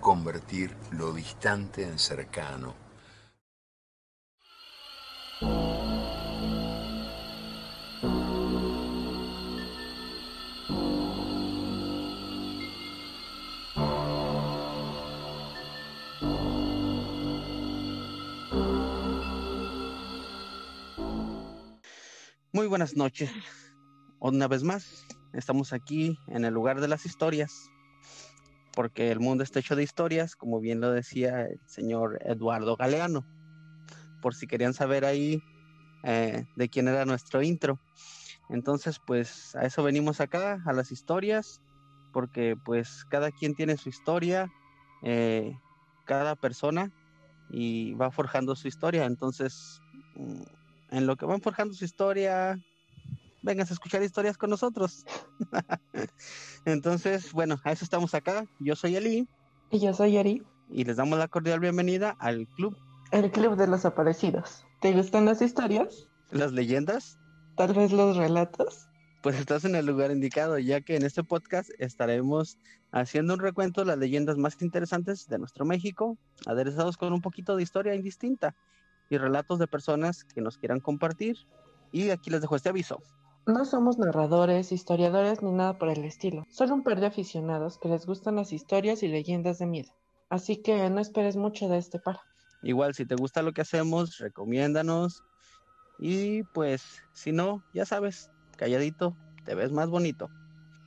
[0.00, 2.74] convertir lo distante en cercano.
[22.52, 23.30] Muy buenas noches.
[24.18, 27.70] Una vez más, estamos aquí en el lugar de las historias,
[28.74, 33.24] porque el mundo está hecho de historias, como bien lo decía el señor Eduardo Galeano.
[34.22, 35.42] Por si querían saber ahí
[36.04, 37.78] eh, de quién era nuestro intro.
[38.48, 41.60] Entonces, pues a eso venimos acá, a las historias,
[42.12, 44.48] porque pues cada quien tiene su historia,
[45.02, 45.52] eh,
[46.04, 46.90] cada persona,
[47.50, 49.04] y va forjando su historia.
[49.04, 49.80] Entonces,
[50.14, 50.42] mm,
[50.90, 52.58] en lo que van forjando su historia,
[53.42, 55.04] vengas a escuchar historias con nosotros.
[56.64, 58.46] Entonces, bueno, a eso estamos acá.
[58.58, 59.28] Yo soy Eli.
[59.70, 60.42] Y yo soy Eri.
[60.68, 62.76] Y les damos la cordial bienvenida al club.
[63.12, 64.64] El club de los aparecidos.
[64.80, 66.08] ¿Te gustan las historias?
[66.30, 67.18] ¿Las leyendas?
[67.56, 68.86] Tal vez los relatos.
[69.22, 72.56] Pues estás en el lugar indicado, ya que en este podcast estaremos
[72.92, 77.56] haciendo un recuento de las leyendas más interesantes de nuestro México, aderezados con un poquito
[77.56, 78.54] de historia indistinta
[79.10, 81.36] y relatos de personas que nos quieran compartir.
[81.92, 83.02] Y aquí les dejo este aviso.
[83.46, 86.44] No somos narradores, historiadores ni nada por el estilo.
[86.50, 89.92] Solo un par de aficionados que les gustan las historias y leyendas de miedo.
[90.28, 92.20] Así que no esperes mucho de este par.
[92.62, 95.24] Igual, si te gusta lo que hacemos, recomiéndanos.
[95.98, 100.28] Y pues, si no, ya sabes, calladito, te ves más bonito.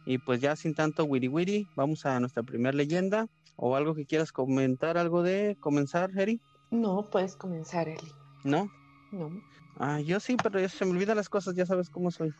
[0.05, 3.27] Y pues ya sin tanto wiri wiri, vamos a nuestra primera leyenda.
[3.55, 6.41] ¿O algo que quieras comentar, algo de comenzar, Eri?
[6.71, 8.11] No, puedes comenzar, Eli.
[8.43, 8.69] ¿No?
[9.11, 9.29] No.
[9.77, 12.33] Ah, yo sí, pero se me olvidan las cosas, ya sabes cómo soy.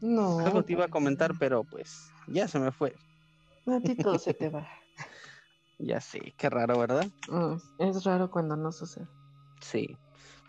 [0.00, 0.38] No.
[0.44, 2.94] Algo te iba a comentar, pero pues ya se me fue.
[3.66, 4.66] A ti todo se te va.
[5.80, 7.06] Ya sé, qué raro, ¿verdad?
[7.30, 9.06] Mm, es raro cuando no sucede.
[9.60, 9.96] Sí.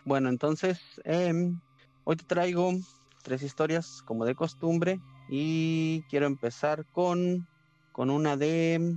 [0.04, 1.60] Bueno, entonces, em,
[2.04, 2.72] hoy te traigo
[3.22, 7.46] tres historias como de costumbre y quiero empezar con,
[7.92, 8.96] con una de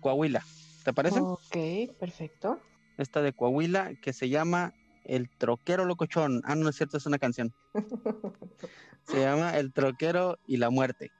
[0.00, 0.44] Coahuila.
[0.84, 1.20] ¿Te parece?
[1.20, 2.60] Ok, perfecto.
[2.98, 4.72] Esta de Coahuila que se llama
[5.10, 6.40] El Troquero Locochón.
[6.44, 7.52] Ah, no es cierto, es una canción.
[9.02, 11.10] se llama El Troquero y la Muerte.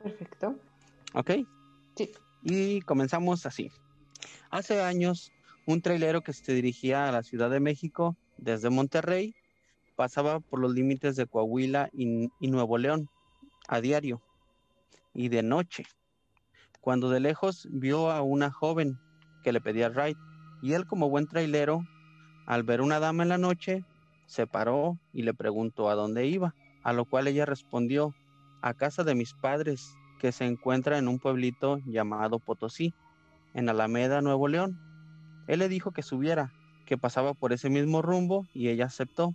[0.00, 0.56] Perfecto.
[1.14, 1.30] ¿Ok?
[1.96, 2.12] Sí.
[2.44, 3.72] Y comenzamos así.
[4.50, 5.32] Hace años,
[5.66, 9.34] un trailero que se dirigía a la Ciudad de México desde Monterrey
[9.96, 13.10] pasaba por los límites de Coahuila y, y, Nuevo León
[13.68, 14.22] a diario
[15.12, 15.84] y de noche,
[16.80, 18.98] cuando de lejos vio a una joven
[19.42, 20.16] que le pedía ride
[20.62, 21.84] y él como buen trailero,
[22.46, 23.84] al ver una dama en la noche,
[24.26, 28.14] se paró y le preguntó a dónde iba, a lo cual ella respondió,
[28.62, 32.94] a casa de mis padres, que se encuentra en un pueblito llamado Potosí,
[33.54, 34.78] en Alameda, Nuevo León.
[35.46, 36.52] Él le dijo que subiera,
[36.86, 39.34] que pasaba por ese mismo rumbo y ella aceptó.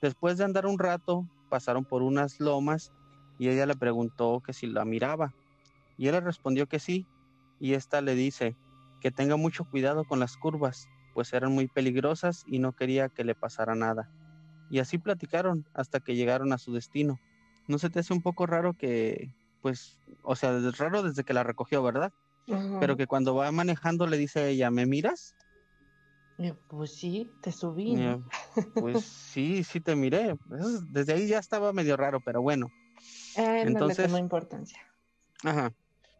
[0.00, 2.92] Después de andar un rato, pasaron por unas lomas
[3.38, 5.34] y ella le preguntó que si la miraba.
[5.98, 7.06] Y él le respondió que sí,
[7.60, 8.56] y ésta le dice
[9.00, 13.24] que tenga mucho cuidado con las curvas, pues eran muy peligrosas y no quería que
[13.24, 14.08] le pasara nada.
[14.70, 17.18] Y así platicaron hasta que llegaron a su destino.
[17.68, 19.30] ¿No se te hace un poco raro que,
[19.60, 22.12] pues, o sea, es raro desde que la recogió, ¿verdad?
[22.80, 25.34] Pero que cuando va manejando le dice a ella, ¿me miras?
[26.68, 27.94] Pues sí, te subí.
[27.94, 28.26] ¿no?
[28.74, 30.36] pues sí, sí te miré.
[30.58, 32.68] Eso es- desde ahí ya estaba medio raro, pero bueno.
[33.36, 34.80] Eh, no entonces- tomó importancia.
[35.44, 35.72] Ajá.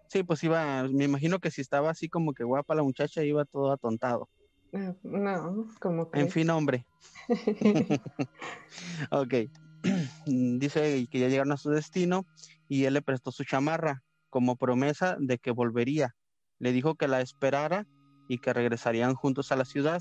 [0.08, 3.44] Sí, pues iba, me imagino que si estaba así como que guapa la muchacha, iba
[3.46, 4.28] todo atontado.
[4.72, 6.20] Eh, No, como que.
[6.20, 6.86] En fin, hombre.
[9.10, 9.34] Ok.
[10.26, 12.24] Dice que ya llegaron a su destino
[12.68, 16.14] y él le prestó su chamarra como promesa de que volvería.
[16.58, 17.86] Le dijo que la esperara
[18.28, 20.00] y que regresarían juntos a la ciudad.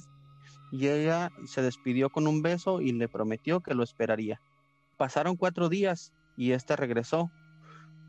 [0.72, 4.40] Y ella se despidió con un beso y le prometió que lo esperaría.
[4.98, 7.30] Pasaron cuatro días y éste regresó.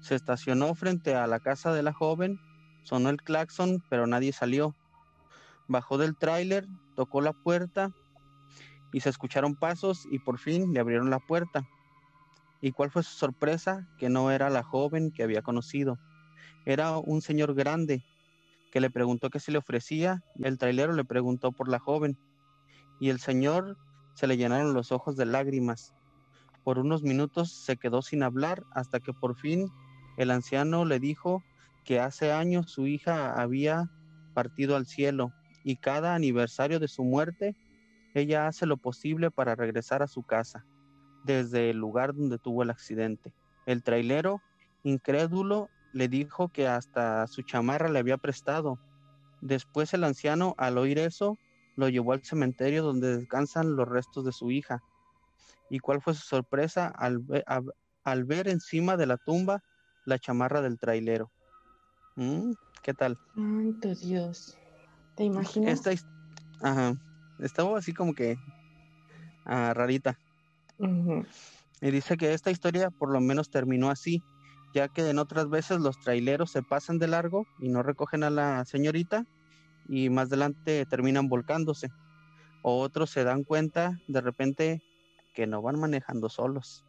[0.01, 2.39] Se estacionó frente a la casa de la joven,
[2.85, 4.77] sonó el claxon, pero nadie salió.
[5.69, 7.93] Bajó del tráiler, tocó la puerta
[8.93, 11.67] y se escucharon pasos y por fin le abrieron la puerta.
[12.61, 13.89] ¿Y cuál fue su sorpresa?
[13.99, 15.99] Que no era la joven que había conocido.
[16.65, 18.05] Era un señor grande,
[18.71, 22.17] que le preguntó qué se le ofrecía, y el trailero le preguntó por la joven,
[23.01, 23.77] y el señor
[24.15, 25.93] se le llenaron los ojos de lágrimas.
[26.63, 29.69] Por unos minutos se quedó sin hablar hasta que por fin
[30.17, 31.43] el anciano le dijo
[31.85, 33.91] que hace años su hija había
[34.35, 35.33] partido al cielo
[35.65, 37.55] y cada aniversario de su muerte
[38.15, 40.65] ella hace lo posible para regresar a su casa
[41.25, 43.33] desde el lugar donde tuvo el accidente.
[43.67, 44.43] El trailero,
[44.83, 48.79] incrédulo, le dijo que hasta su chamarra le había prestado.
[49.41, 51.39] Después el anciano, al oír eso,
[51.77, 54.83] lo llevó al cementerio donde descansan los restos de su hija.
[55.71, 59.63] ¿Y cuál fue su sorpresa al, ver encima de la tumba
[60.05, 61.31] la chamarra del trailero?
[62.17, 63.17] Mm, ¿Qué tal?
[63.35, 64.59] Santo Dios.
[65.23, 65.87] ¿Te imaginas?
[65.87, 66.09] Esta,
[66.63, 66.97] ajá,
[67.39, 68.37] estaba así como que
[69.45, 70.19] ah, rarita.
[71.81, 74.21] Y dice que esta historia por lo menos terminó así,
[74.75, 78.31] ya que en otras veces los traileros se pasan de largo y no recogen a
[78.31, 79.25] la señorita
[79.89, 81.93] y más adelante terminan volcándose.
[82.63, 84.83] O otros se dan cuenta de repente
[85.35, 86.85] que no van manejando solos.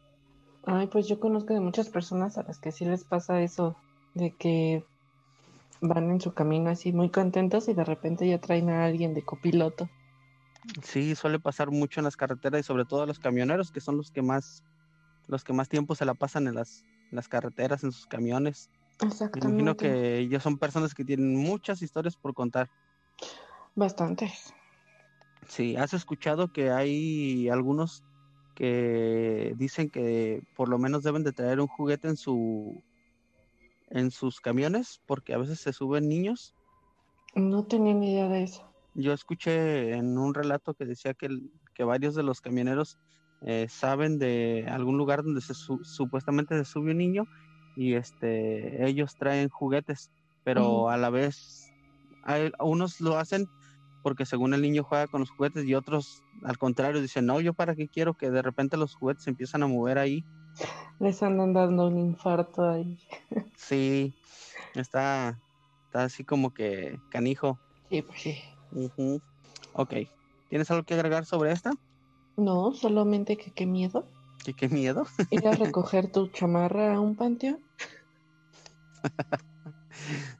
[0.64, 3.76] Ay, pues yo conozco de muchas personas a las que sí les pasa eso,
[4.14, 4.84] de que
[5.80, 9.22] van en su camino así muy contentos y de repente ya traen a alguien de
[9.22, 9.88] copiloto.
[10.82, 13.96] Sí, suele pasar mucho en las carreteras y sobre todo a los camioneros, que son
[13.96, 14.64] los que más,
[15.28, 18.70] los que más tiempo se la pasan en las, las carreteras, en sus camiones.
[19.02, 19.48] Exactamente.
[19.48, 22.70] imagino que ellos son personas que tienen muchas historias por contar.
[23.74, 24.54] Bastantes.
[25.48, 28.02] Sí, ¿has escuchado que hay algunos
[28.54, 32.82] que dicen que por lo menos deben de traer un juguete en su
[33.90, 36.54] en sus camiones porque a veces se suben niños?
[37.34, 41.28] No tenía ni idea de eso yo escuché en un relato que decía que,
[41.74, 42.98] que varios de los camioneros
[43.42, 47.26] eh, saben de algún lugar donde se supuestamente se sube un niño
[47.76, 50.10] y este ellos traen juguetes,
[50.44, 51.72] pero a la vez
[52.22, 53.48] hay, unos lo hacen
[54.02, 57.52] porque según el niño juega con los juguetes y otros al contrario dicen, no, yo
[57.52, 60.24] para qué quiero que de repente los juguetes se empiezan a mover ahí.
[61.00, 62.98] Les andan dando un infarto ahí.
[63.56, 64.14] sí,
[64.74, 65.38] está,
[65.86, 67.58] está así como que canijo.
[67.88, 68.42] Sí, pues sí.
[69.74, 69.94] Ok.
[70.48, 71.72] ¿Tienes algo que agregar sobre esta?
[72.36, 74.08] No, solamente que qué miedo.
[74.44, 75.06] ¿Que qué miedo?
[75.30, 77.60] Ir a recoger tu chamarra a un panteón.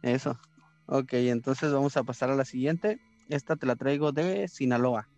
[0.03, 0.39] Eso.
[0.87, 2.99] Ok, entonces vamos a pasar a la siguiente.
[3.29, 5.09] Esta te la traigo de Sinaloa.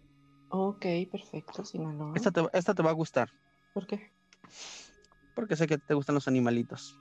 [0.50, 2.12] Ok, perfecto, Sinaloa.
[2.14, 3.28] Esta te, esta te va a gustar.
[3.74, 4.12] ¿Por qué?
[5.36, 6.98] Porque sé que te gustan los animalitos.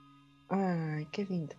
[0.48, 1.56] Ay, qué lindo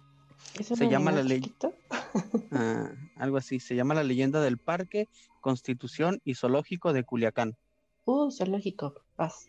[0.63, 1.41] se llama la ley
[2.51, 5.07] ah, algo así, se llama la leyenda del Parque
[5.41, 7.55] Constitución y Zoológico de Culiacán.
[8.05, 9.47] Uh, zoológico, vas.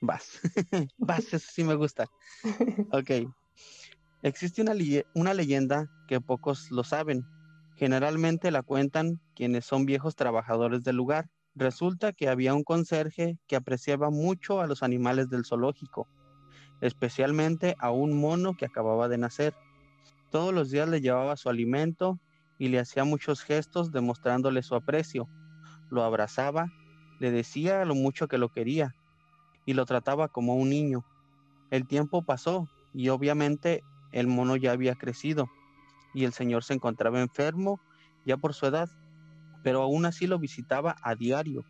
[0.00, 0.40] Vas,
[0.98, 2.06] vas, eso sí me gusta.
[2.92, 3.28] Ok.
[4.22, 4.74] Existe una,
[5.14, 7.24] una leyenda que pocos lo saben.
[7.76, 11.28] Generalmente la cuentan quienes son viejos trabajadores del lugar.
[11.54, 16.08] Resulta que había un conserje que apreciaba mucho a los animales del zoológico,
[16.80, 19.54] especialmente a un mono que acababa de nacer.
[20.30, 22.18] Todos los días le llevaba su alimento
[22.58, 25.28] y le hacía muchos gestos demostrándole su aprecio.
[25.90, 26.66] Lo abrazaba,
[27.20, 28.94] le decía lo mucho que lo quería
[29.64, 31.04] y lo trataba como un niño.
[31.70, 33.82] El tiempo pasó y obviamente
[34.12, 35.48] el mono ya había crecido
[36.14, 37.80] y el señor se encontraba enfermo
[38.24, 38.88] ya por su edad,
[39.62, 41.64] pero aún así lo visitaba a diario.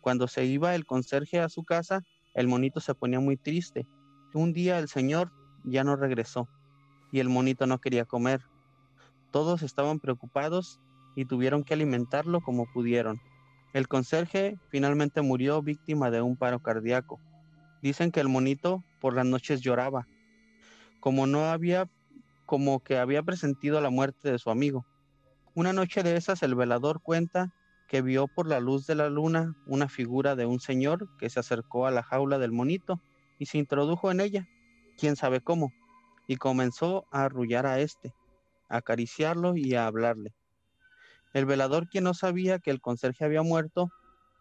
[0.00, 2.02] Cuando se iba el conserje a su casa,
[2.34, 3.86] el monito se ponía muy triste.
[4.34, 5.30] Un día el señor
[5.62, 6.48] ya no regresó
[7.10, 8.42] y el monito no quería comer.
[9.30, 10.80] Todos estaban preocupados
[11.14, 13.20] y tuvieron que alimentarlo como pudieron.
[13.74, 17.20] El conserje finalmente murió víctima de un paro cardíaco.
[17.82, 20.06] Dicen que el monito por las noches lloraba,
[21.00, 21.90] como no había,
[22.46, 24.86] como que había presentido la muerte de su amigo.
[25.54, 27.52] Una noche de esas el velador cuenta
[27.86, 31.40] que vio por la luz de la luna una figura de un señor que se
[31.40, 32.98] acercó a la jaula del monito
[33.42, 34.46] y se introdujo en ella,
[34.96, 35.72] quién sabe cómo
[36.28, 38.14] y comenzó a arrullar a éste,
[38.68, 40.32] a acariciarlo y a hablarle.
[41.34, 43.90] El velador, quien no sabía que el conserje había muerto,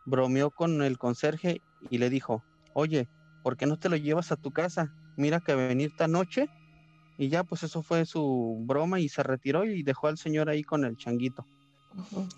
[0.06, 2.44] bromeó con el conserje y le dijo,
[2.76, 3.08] oye,
[3.42, 4.94] ¿por qué no te lo llevas a tu casa?
[5.18, 6.48] Mira que venir esta noche.
[7.18, 10.64] Y ya, pues eso fue su broma y se retiró y dejó al señor ahí
[10.64, 11.48] con el changuito.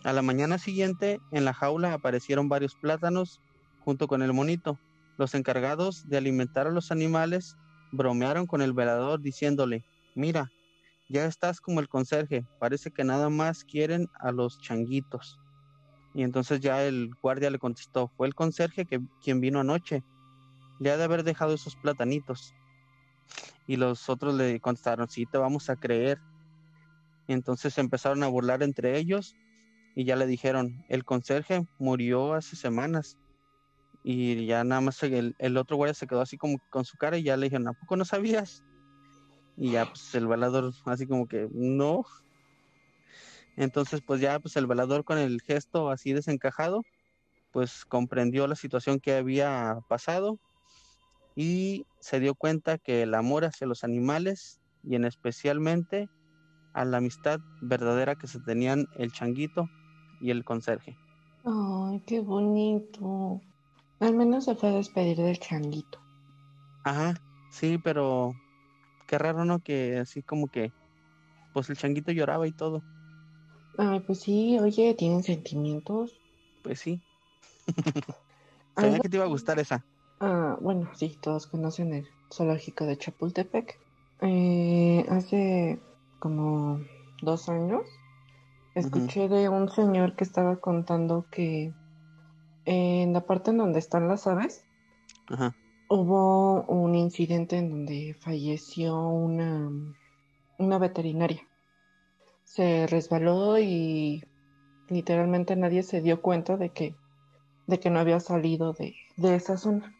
[0.05, 3.41] A la mañana siguiente, en la jaula aparecieron varios plátanos
[3.84, 4.79] junto con el monito.
[5.17, 7.55] Los encargados de alimentar a los animales
[7.91, 9.84] bromearon con el velador diciéndole,
[10.15, 10.51] mira,
[11.10, 15.39] ya estás como el conserje, parece que nada más quieren a los changuitos.
[16.15, 20.03] Y entonces ya el guardia le contestó, fue el conserje que, quien vino anoche,
[20.79, 22.53] le ha de haber dejado esos platanitos.
[23.67, 26.20] Y los otros le contestaron, sí, te vamos a creer.
[27.27, 29.36] Y entonces empezaron a burlar entre ellos
[29.96, 33.17] y ya le dijeron, el conserje murió hace semanas.
[34.03, 37.17] Y ya nada más el, el otro guardia se quedó así como con su cara
[37.17, 38.63] y ya le dijeron, ¿a poco no sabías?
[39.55, 42.03] Y ya pues el velador así como que no.
[43.55, 46.83] Entonces pues ya pues el velador con el gesto así desencajado
[47.53, 50.39] pues comprendió la situación que había pasado
[51.36, 56.10] y se dio cuenta que el amor hacia los animales y en especialmente
[56.74, 59.69] a la amistad verdadera que se tenían el changuito
[60.19, 60.98] y el conserje.
[61.45, 63.39] Ay, qué bonito.
[64.03, 65.98] Al menos se fue a despedir del changuito.
[66.83, 67.13] Ajá,
[67.51, 68.33] sí, pero
[69.07, 69.62] qué raro, ¿no?
[69.62, 70.74] Que así como que,
[71.53, 72.83] pues el changuito lloraba y todo.
[73.77, 76.19] Ay, pues sí, oye, tienen sentimientos.
[76.62, 77.01] Pues sí.
[78.75, 79.86] Sabía que te iba a gustar esa.
[80.19, 83.79] Ah, bueno, sí, todos conocen el zoológico de Chapultepec.
[84.22, 85.79] Eh, hace
[86.19, 86.81] como
[87.22, 87.83] dos años
[88.75, 91.74] escuché de un señor que estaba contando que
[92.65, 94.63] en la parte en donde están las aves
[95.27, 95.55] Ajá.
[95.89, 99.70] hubo un incidente en donde falleció una,
[100.58, 101.48] una veterinaria.
[102.43, 104.24] Se resbaló y
[104.89, 106.96] literalmente nadie se dio cuenta de que,
[107.67, 109.96] de que no había salido de, de esa zona.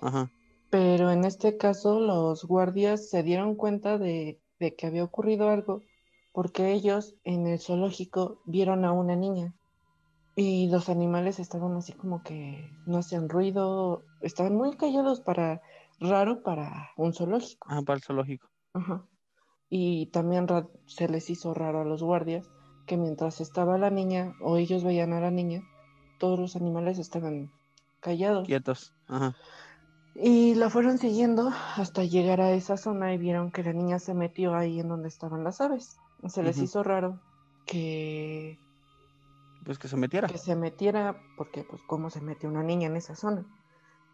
[0.00, 0.30] Ajá.
[0.70, 5.82] Pero en este caso los guardias se dieron cuenta de, de que había ocurrido algo
[6.32, 9.54] porque ellos en el zoológico vieron a una niña
[10.40, 15.60] y los animales estaban así como que no hacían ruido, estaban muy callados para
[16.00, 17.68] raro para un zoológico.
[17.70, 18.48] Ajá, para el zoológico.
[18.72, 19.04] Ajá.
[19.68, 20.46] Y también
[20.86, 22.50] se les hizo raro a los guardias
[22.86, 25.60] que mientras estaba la niña o ellos veían a la niña,
[26.18, 27.52] todos los animales estaban
[28.00, 28.46] callados.
[28.46, 28.94] Quietos.
[29.08, 29.36] Ajá.
[30.14, 34.14] Y la fueron siguiendo hasta llegar a esa zona y vieron que la niña se
[34.14, 35.98] metió ahí en donde estaban las aves.
[36.28, 37.20] Se les hizo raro
[37.66, 38.58] que,
[39.64, 40.28] Pues que se metiera.
[40.28, 43.44] que se metiera, porque pues cómo se metió una niña en esa zona.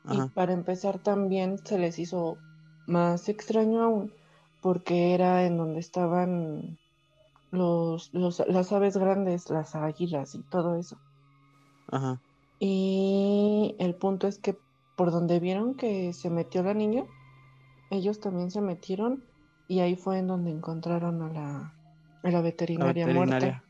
[0.05, 0.27] Ajá.
[0.27, 2.39] Y para empezar también se les hizo
[2.87, 4.13] más extraño aún,
[4.61, 6.79] porque era en donde estaban
[7.51, 10.99] los, los, las aves grandes, las águilas y todo eso.
[11.91, 12.21] Ajá.
[12.59, 14.57] Y el punto es que
[14.97, 17.05] por donde vieron que se metió la niña,
[17.91, 19.23] ellos también se metieron
[19.69, 21.75] y ahí fue en donde encontraron a la,
[22.23, 23.65] a la La veterinaria, veterinaria.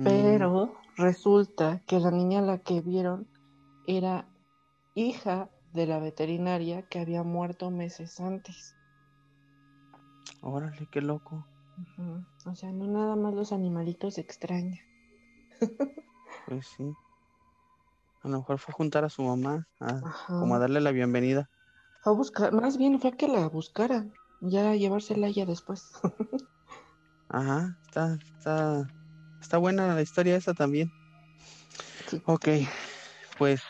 [0.00, 3.28] Mm, Pero resulta que la niña a la que vieron
[3.86, 4.26] era
[4.94, 8.74] hija de la veterinaria que había muerto meses antes.
[10.42, 11.46] Órale, qué loco.
[12.46, 14.78] O sea, no nada más los animalitos extrañan.
[16.46, 16.96] Pues sí.
[18.22, 21.50] A lo mejor fue a juntar a su mamá, a- como a darle la bienvenida.
[22.04, 25.92] A buscar, más bien fue a que la buscaran, ya a llevársela ella después.
[27.28, 28.86] Ajá, está, está,
[29.40, 30.92] está buena la historia esa también.
[32.08, 32.20] Sí.
[32.26, 32.48] Ok,
[33.38, 33.60] pues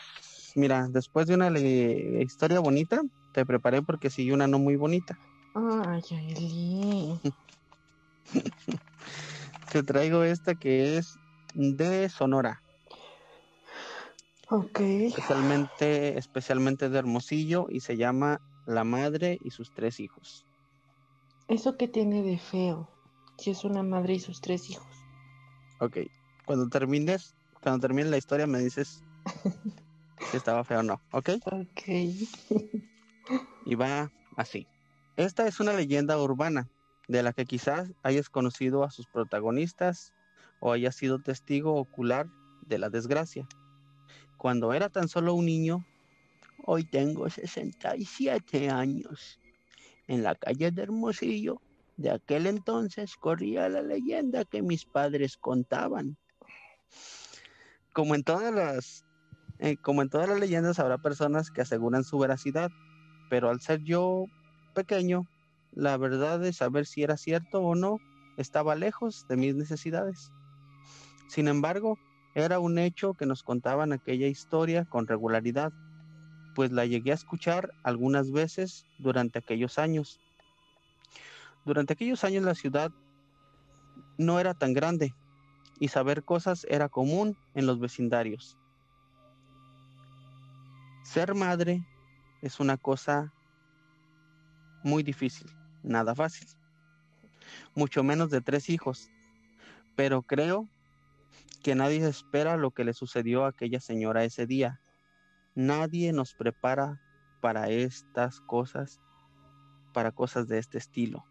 [0.55, 3.01] mira, después de una le- historia bonita,
[3.31, 5.19] te preparé porque sí, una no muy bonita.
[5.53, 7.19] Ay, Yaeli.
[9.71, 11.17] Te traigo esta que es
[11.53, 12.61] de Sonora,
[14.49, 14.79] Ok.
[14.81, 20.45] especialmente, especialmente de Hermosillo, y se llama La Madre y sus tres hijos.
[21.47, 22.89] ¿Eso qué tiene de feo?
[23.37, 24.90] Si es una madre y sus tres hijos.
[25.81, 25.97] Ok,
[26.45, 29.03] cuando termines, cuando termine la historia me dices
[30.29, 31.29] si estaba feo o no, ¿ok?
[31.45, 31.81] Ok.
[33.65, 34.67] Y va así.
[35.17, 36.69] Esta es una leyenda urbana
[37.07, 40.13] de la que quizás hayas conocido a sus protagonistas
[40.59, 42.27] o hayas sido testigo ocular
[42.67, 43.47] de la desgracia.
[44.37, 45.83] Cuando era tan solo un niño,
[46.63, 49.39] hoy tengo 67 años.
[50.07, 51.59] En la calle de Hermosillo,
[52.01, 56.17] de aquel entonces corría la leyenda que mis padres contaban.
[57.93, 59.05] Como en todas las,
[59.59, 62.71] eh, como en todas las leyendas, habrá personas que aseguran su veracidad,
[63.29, 64.25] pero al ser yo
[64.73, 65.27] pequeño,
[65.73, 67.97] la verdad de saber si era cierto o no
[68.37, 70.31] estaba lejos de mis necesidades.
[71.27, 71.97] Sin embargo,
[72.33, 75.73] era un hecho que nos contaban aquella historia con regularidad,
[76.55, 80.20] pues la llegué a escuchar algunas veces durante aquellos años.
[81.65, 82.91] Durante aquellos años la ciudad
[84.17, 85.13] no era tan grande
[85.79, 88.57] y saber cosas era común en los vecindarios.
[91.03, 91.85] Ser madre
[92.41, 93.33] es una cosa
[94.83, 95.51] muy difícil,
[95.83, 96.47] nada fácil,
[97.75, 99.09] mucho menos de tres hijos,
[99.95, 100.67] pero creo
[101.63, 104.81] que nadie espera lo que le sucedió a aquella señora ese día.
[105.53, 106.99] Nadie nos prepara
[107.41, 109.01] para estas cosas,
[109.93, 111.25] para cosas de este estilo.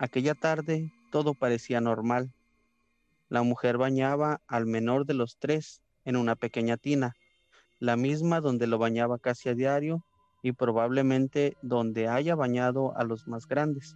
[0.00, 2.32] Aquella tarde todo parecía normal.
[3.28, 7.16] La mujer bañaba al menor de los tres en una pequeña tina,
[7.80, 10.02] la misma donde lo bañaba casi a diario
[10.42, 13.94] y probablemente donde haya bañado a los más grandes.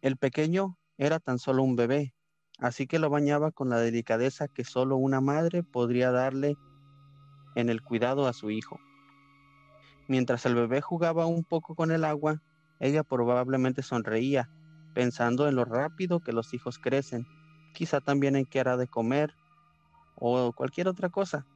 [0.00, 2.14] El pequeño era tan solo un bebé,
[2.58, 6.56] así que lo bañaba con la delicadeza que solo una madre podría darle
[7.54, 8.80] en el cuidado a su hijo.
[10.06, 12.40] Mientras el bebé jugaba un poco con el agua,
[12.80, 14.50] ella probablemente sonreía,
[14.94, 17.26] pensando en lo rápido que los hijos crecen,
[17.74, 19.34] quizá también en qué hará de comer
[20.14, 21.46] o cualquier otra cosa.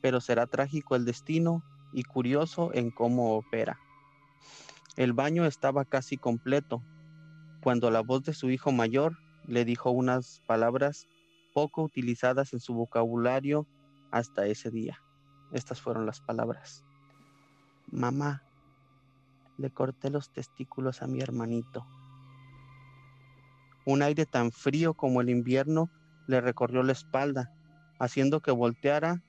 [0.00, 3.78] Pero será trágico el destino y curioso en cómo opera.
[4.96, 6.82] El baño estaba casi completo,
[7.60, 9.16] cuando la voz de su hijo mayor
[9.46, 11.08] le dijo unas palabras
[11.54, 13.66] poco utilizadas en su vocabulario
[14.10, 15.00] hasta ese día.
[15.52, 16.84] Estas fueron las palabras.
[17.90, 18.42] Mamá,
[19.58, 21.86] le corté los testículos a mi hermanito.
[23.84, 25.90] Un aire tan frío como el invierno
[26.26, 27.50] le recorrió la espalda,
[27.98, 29.22] haciendo que volteara,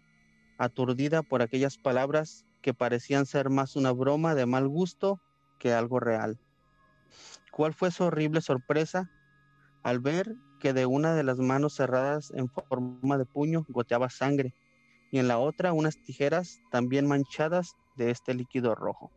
[0.57, 5.19] aturdida por aquellas palabras que parecían ser más una broma de mal gusto
[5.59, 6.39] que algo real.
[7.51, 9.09] ¿Cuál fue su horrible sorpresa
[9.83, 14.53] al ver que de una de las manos cerradas en forma de puño goteaba sangre
[15.11, 19.11] y en la otra unas tijeras también manchadas de este líquido rojo?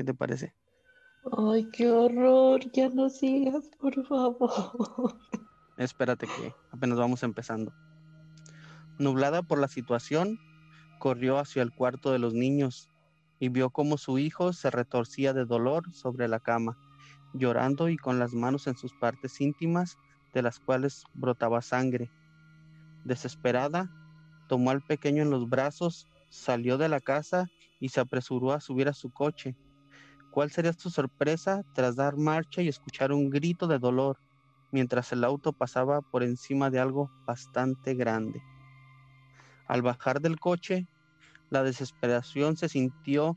[0.00, 0.54] ¿Qué te parece?
[1.36, 5.14] Ay, qué horror, ya no sigas, por favor.
[5.76, 7.70] Espérate que apenas vamos empezando.
[8.98, 10.38] Nublada por la situación,
[10.98, 12.88] corrió hacia el cuarto de los niños
[13.40, 16.78] y vio cómo su hijo se retorcía de dolor sobre la cama,
[17.34, 19.98] llorando y con las manos en sus partes íntimas,
[20.32, 22.10] de las cuales brotaba sangre.
[23.04, 23.90] Desesperada,
[24.48, 28.88] tomó al pequeño en los brazos, salió de la casa y se apresuró a subir
[28.88, 29.54] a su coche.
[30.30, 34.18] ¿Cuál sería su sorpresa tras dar marcha y escuchar un grito de dolor
[34.70, 38.40] mientras el auto pasaba por encima de algo bastante grande?
[39.66, 40.86] Al bajar del coche,
[41.50, 43.36] la desesperación se sintió,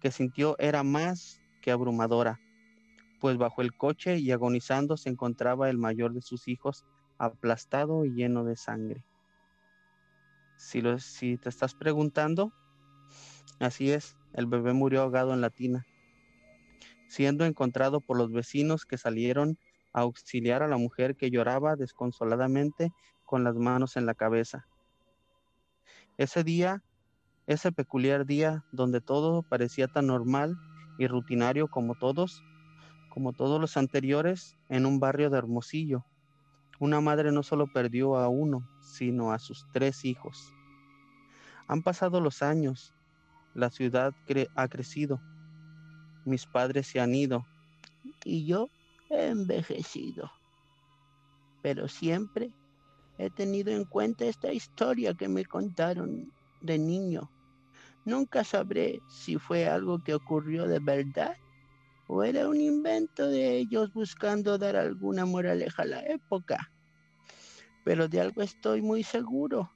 [0.00, 2.40] que sintió era más que abrumadora,
[3.20, 6.84] pues bajo el coche y agonizando se encontraba el mayor de sus hijos,
[7.18, 9.02] aplastado y lleno de sangre.
[10.56, 12.52] Si, lo, si te estás preguntando,
[13.60, 15.87] así es, el bebé murió ahogado en la tina,
[17.08, 19.58] siendo encontrado por los vecinos que salieron
[19.92, 22.92] a auxiliar a la mujer que lloraba desconsoladamente
[23.24, 24.66] con las manos en la cabeza.
[26.16, 26.82] Ese día
[27.48, 30.58] ese peculiar día donde todo parecía tan normal
[30.98, 32.44] y rutinario como todos,
[33.08, 36.04] como todos los anteriores, en un barrio de Hermosillo.
[36.78, 40.52] Una madre no solo perdió a uno, sino a sus tres hijos.
[41.68, 42.94] Han pasado los años,
[43.54, 44.12] la ciudad
[44.54, 45.18] ha crecido,
[46.28, 47.44] mis padres se han ido
[48.24, 48.68] y yo
[49.10, 50.30] he envejecido.
[51.62, 52.52] Pero siempre
[53.18, 57.30] he tenido en cuenta esta historia que me contaron de niño
[58.08, 61.36] Nunca sabré si fue algo que ocurrió de verdad
[62.06, 66.72] o era un invento de ellos buscando dar alguna moraleja a la época.
[67.84, 69.70] Pero de algo estoy muy seguro.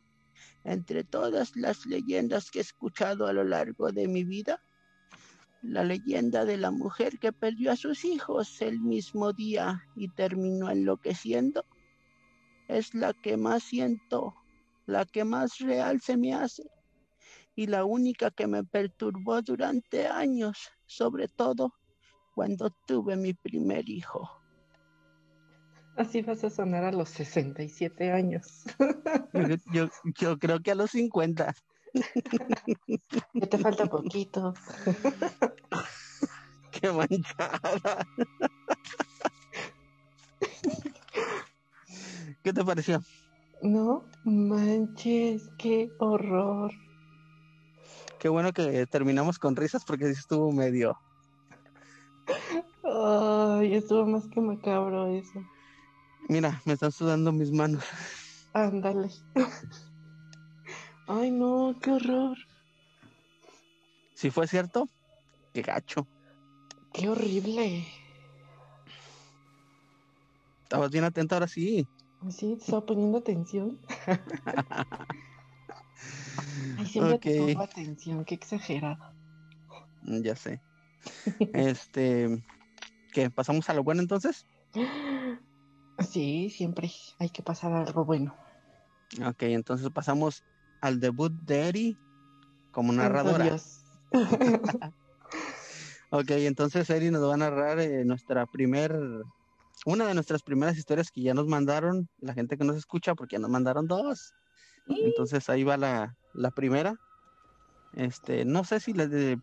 [0.64, 4.62] Entre todas las leyendas que he escuchado a lo largo de mi vida,
[5.62, 10.70] la leyenda de la mujer que perdió a sus hijos el mismo día y terminó
[10.70, 11.64] enloqueciendo
[12.68, 14.34] es la que más siento,
[14.86, 16.64] la que más real se me hace
[17.54, 21.72] y la única que me perturbó durante años, sobre todo
[22.34, 24.30] cuando tuve mi primer hijo.
[25.96, 28.64] Así vas a sonar a los 67 años.
[29.72, 31.54] Yo, yo, creo que a los 50.
[33.34, 34.54] Ya te falta poquito.
[36.70, 38.06] Qué manchada.
[42.42, 43.02] ¿Qué te pareció?
[43.62, 46.72] No manches, qué horror.
[48.18, 50.98] Qué bueno que terminamos con risas porque estuvo medio.
[52.84, 55.44] Ay, estuvo más que macabro eso.
[56.28, 57.84] Mira, me están sudando mis manos.
[58.52, 59.10] Ándale.
[61.14, 62.38] Ay, no, qué horror.
[64.14, 64.88] Si fue cierto,
[65.52, 66.08] qué gacho.
[66.90, 67.86] Qué horrible.
[70.62, 71.86] Estabas bien atenta ahora sí.
[72.30, 73.78] Sí, te estaba poniendo atención.
[76.78, 78.96] Ay, siempre te pongo atención, qué exagerado.
[80.00, 80.62] Mm, ya sé.
[81.52, 82.42] este,
[83.12, 83.28] ¿qué?
[83.28, 84.46] ¿Pasamos a lo bueno entonces?
[85.98, 88.34] Sí, siempre hay que pasar a algo bueno.
[89.24, 90.42] Ok, entonces pasamos
[90.82, 91.98] al debut de Eri
[92.72, 93.56] como narradora.
[96.14, 98.94] Ok, entonces Eri nos va a narrar eh, nuestra primer,
[99.86, 103.36] una de nuestras primeras historias que ya nos mandaron, la gente que nos escucha, porque
[103.36, 104.34] ya nos mandaron dos.
[104.88, 106.96] Entonces ahí va la, la primera.
[107.94, 109.38] Este, no sé si le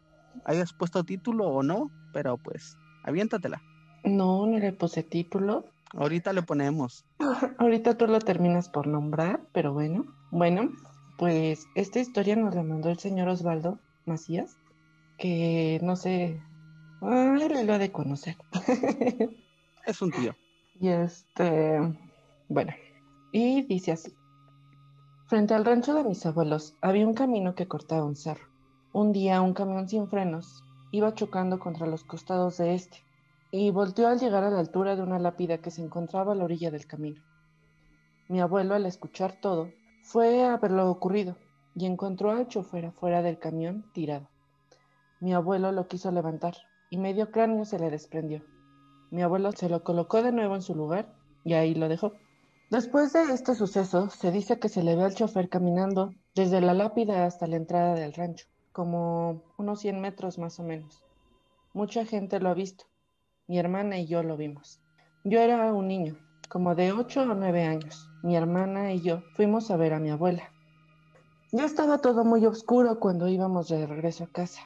[0.46, 3.64] hayas puesto título o no, pero pues, aviéntatela.
[4.04, 5.66] No, no le puse título.
[5.94, 7.04] Ahorita le ponemos.
[7.58, 10.06] Ahorita tú lo terminas por nombrar, pero bueno.
[10.30, 10.70] Bueno,
[11.20, 14.58] pues esta historia nos la mandó el señor Osvaldo Macías,
[15.18, 16.42] que no sé,
[17.02, 18.38] él lo ha de conocer.
[19.86, 20.34] es un tío.
[20.80, 21.78] Y este,
[22.48, 22.72] bueno,
[23.34, 24.14] y dice así.
[25.28, 28.48] Frente al rancho de mis abuelos había un camino que cortaba un cerro.
[28.94, 33.04] Un día un camión sin frenos iba chocando contra los costados de este
[33.52, 36.46] y volteó al llegar a la altura de una lápida que se encontraba a la
[36.46, 37.22] orilla del camino.
[38.30, 39.70] Mi abuelo, al escuchar todo,
[40.04, 41.38] fue a ver lo ocurrido
[41.76, 44.28] y encontró al chofer afuera del camión tirado.
[45.20, 46.56] Mi abuelo lo quiso levantar
[46.90, 48.44] y medio cráneo se le desprendió.
[49.12, 52.14] Mi abuelo se lo colocó de nuevo en su lugar y ahí lo dejó.
[52.70, 56.74] Después de este suceso, se dice que se le ve al chofer caminando desde la
[56.74, 61.04] lápida hasta la entrada del rancho, como unos 100 metros más o menos.
[61.74, 62.86] Mucha gente lo ha visto.
[63.48, 64.80] Mi hermana y yo lo vimos.
[65.24, 66.18] Yo era un niño,
[66.50, 68.10] como de 8 o 9 años.
[68.22, 70.52] Mi hermana y yo fuimos a ver a mi abuela.
[71.52, 74.62] Ya estaba todo muy oscuro cuando íbamos de regreso a casa.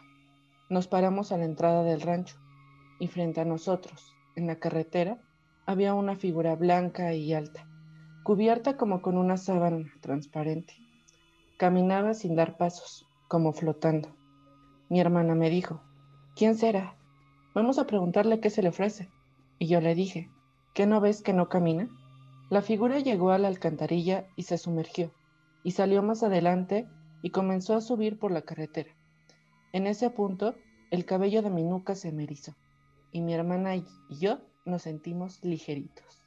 [0.69, 2.37] Nos paramos a la entrada del rancho
[2.99, 5.19] y frente a nosotros, en la carretera,
[5.65, 7.67] había una figura blanca y alta
[8.23, 10.73] cubierta como con una sábana transparente.
[11.57, 14.15] Caminaba sin dar pasos, como flotando.
[14.89, 15.81] Mi hermana me dijo,
[16.35, 16.95] ¿quién será?
[17.53, 19.09] Vamos a preguntarle qué se le ofrece.
[19.59, 20.29] Y yo le dije,
[20.73, 21.89] ¿qué no ves que no camina?
[22.49, 25.13] La figura llegó a la alcantarilla y se sumergió,
[25.63, 26.87] y salió más adelante
[27.21, 28.91] y comenzó a subir por la carretera.
[29.71, 30.55] En ese punto,
[30.91, 32.55] el cabello de mi nuca se me erizó,
[33.11, 36.23] y mi hermana y yo nos sentimos ligeritos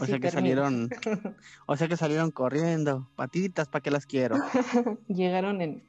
[0.00, 0.90] o sea que salieron,
[1.66, 4.36] o sea que salieron corriendo, patitas, ¿para qué las quiero?
[5.08, 5.82] Llegaron en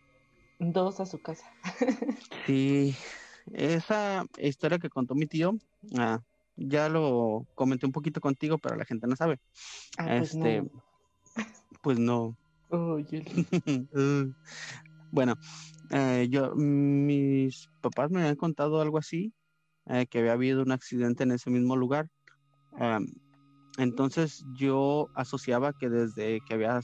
[0.59, 1.45] dos a su casa.
[2.45, 2.95] sí,
[3.53, 5.57] esa historia que contó mi tío,
[5.97, 6.21] ah,
[6.55, 9.39] ya lo comenté un poquito contigo, pero la gente no sabe.
[9.97, 10.63] Ah, pues este,
[11.81, 12.35] pues no.
[15.11, 15.35] bueno,
[15.91, 19.33] eh, yo, mis papás me habían contado algo así,
[19.87, 22.07] eh, que había habido un accidente en ese mismo lugar.
[23.77, 26.79] Entonces yo asociaba que desde que había,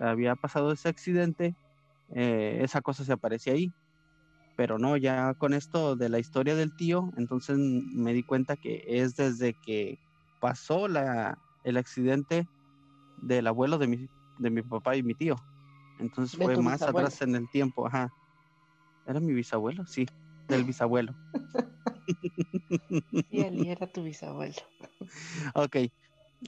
[0.00, 1.54] había pasado ese accidente,
[2.14, 3.72] eh, esa cosa se aparecía ahí.
[4.62, 8.84] Pero no, ya con esto de la historia del tío, entonces me di cuenta que
[8.86, 9.96] es desde que
[10.38, 12.48] pasó la, el accidente
[13.16, 15.36] del abuelo de mi, de mi papá y mi tío.
[15.98, 18.10] Entonces fue más atrás en el tiempo, ajá.
[19.04, 19.84] ¿Era mi bisabuelo?
[19.86, 20.06] Sí,
[20.48, 21.14] del bisabuelo.
[23.28, 24.62] y él era tu bisabuelo.
[25.54, 25.76] ok,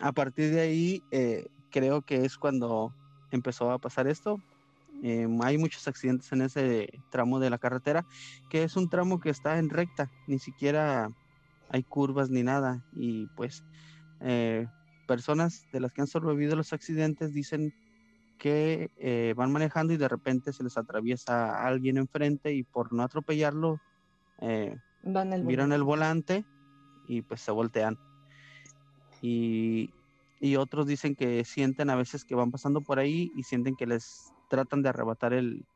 [0.02, 2.96] a partir de ahí eh, creo que es cuando
[3.30, 4.42] empezó a pasar esto.
[5.06, 8.06] Em, hay muchos accidentes en ese tramo de la carretera,
[8.48, 11.10] que es un tramo que está en recta, ni siquiera
[11.68, 12.82] hay curvas ni nada.
[12.94, 13.62] Y pues
[14.20, 14.66] eh,
[15.06, 17.74] personas de las que han sobrevivido los accidentes dicen
[18.38, 23.02] que eh, van manejando y de repente se les atraviesa alguien enfrente y por no
[23.02, 23.80] atropellarlo,
[25.44, 26.44] miran el volante
[27.06, 27.96] y pues se voltean
[29.24, 29.90] y,
[30.58, 34.33] otros dicen que sienten a veces que van pasando por ahí y sienten que les
[34.48, 35.66] tratan de arrebatar el,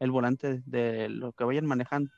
[0.00, 2.10] volante de lo que vayan manejando.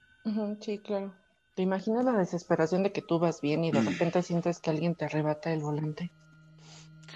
[0.61, 1.15] sí, claro.
[1.55, 4.95] ¿Te imaginas la desesperación de que tú vas bien y de repente sientes que alguien
[4.95, 6.11] te arrebata el volante?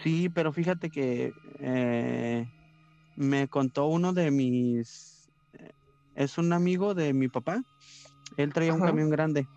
[0.02, 2.46] Sí, pero fíjate que eh,
[3.16, 5.30] me contó uno de mis...
[5.54, 5.70] Eh,
[6.16, 7.62] es un amigo de mi papá.
[8.36, 9.48] Él traía un camión grande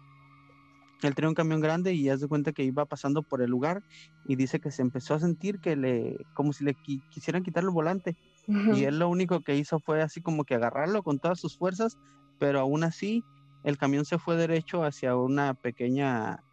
[1.03, 3.83] él tenía un camión grande y ya se cuenta que iba pasando por el lugar
[4.23, 6.75] y dice que se empezó a sentir que le, como si le
[7.09, 8.15] quisieran quitar el volante.
[8.47, 11.97] Y él lo único que hizo fue así como que agarrarlo con todas sus fuerzas,
[12.39, 13.23] pero aún así
[13.63, 16.43] el camión se fue derecho hacia una pequeña,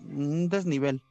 [0.00, 1.02] un desnivel,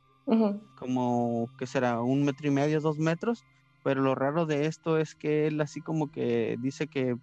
[0.77, 3.43] como que será un metro y medio, dos metros,
[3.83, 7.15] pero lo raro de esto es que él así como que dice que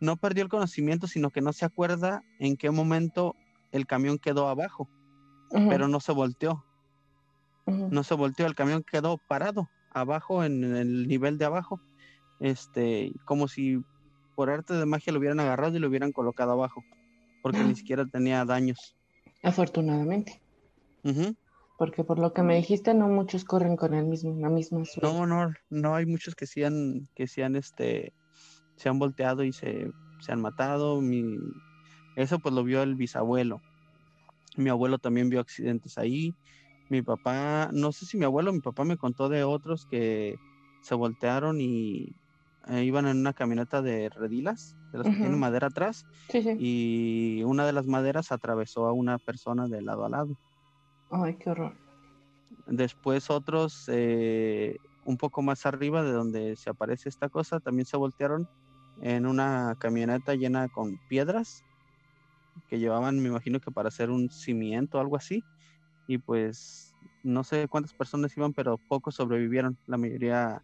[0.00, 3.34] no perdió el conocimiento, sino que no se acuerda en qué momento
[3.72, 4.88] el camión quedó abajo,
[5.50, 6.64] pero no se volteó.
[7.66, 11.80] No se volteó, el camión quedó parado abajo, en, el nivel de abajo,
[12.40, 13.82] este, como si
[14.34, 16.84] por arte de magia lo hubieran agarrado y lo hubieran colocado abajo,
[17.42, 18.96] porque ni siquiera tenía daños.
[19.42, 20.40] Afortunadamente.
[21.78, 25.06] Porque por lo que me dijiste, no muchos corren con el mismo, la misma suerte.
[25.06, 28.12] No, no, no hay muchos que sí han, que sí han, este,
[28.76, 31.00] se han volteado y se, se han matado.
[31.00, 31.38] Mi,
[32.16, 33.60] Eso pues lo vio el bisabuelo.
[34.56, 36.34] Mi abuelo también vio accidentes ahí.
[36.88, 40.36] Mi papá, no sé si mi abuelo o mi papá me contó de otros que
[40.80, 42.16] se voltearon y
[42.66, 46.56] eh, iban en una camioneta de redilas, de las que tienen madera atrás, Sí, sí.
[46.58, 50.38] y una de las maderas atravesó a una persona de lado a lado.
[51.10, 51.76] Ay, qué horror.
[52.66, 57.96] Después otros, eh, un poco más arriba de donde se aparece esta cosa, también se
[57.96, 58.48] voltearon
[59.02, 61.64] en una camioneta llena con piedras
[62.68, 65.44] que llevaban, me imagino que para hacer un cimiento o algo así.
[66.06, 69.78] Y pues no sé cuántas personas iban, pero pocos sobrevivieron.
[69.86, 70.62] La mayoría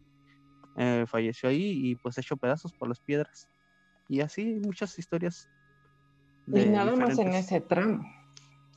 [0.76, 3.48] eh, falleció ahí y pues hecho pedazos por las piedras.
[4.08, 5.48] Y así muchas historias.
[6.46, 8.04] Y de nada más en diferentes- ese tramo.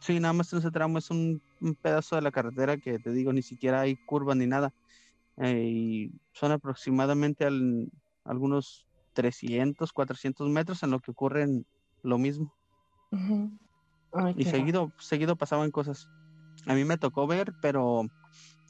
[0.02, 3.12] Sí, nada más en ese tramo es un, un pedazo de la carretera que te
[3.12, 4.72] digo, ni siquiera hay curvas ni nada.
[5.38, 7.90] Eh, y son aproximadamente al-
[8.24, 11.66] algunos 300, 400 metros en lo que ocurren
[12.04, 12.54] lo mismo.
[13.12, 13.58] Ujú.
[14.14, 16.08] Ay, Y seguido, seguido pasaban cosas.
[16.68, 18.04] A mí me tocó ver, pero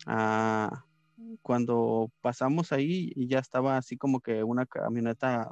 [0.07, 0.85] ah,
[1.41, 5.49] cuando pasamos ahí y ya estaba así como que una camioneta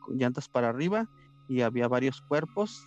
[0.00, 1.06] con llantas para arriba
[1.48, 2.82] y había varios cuerpos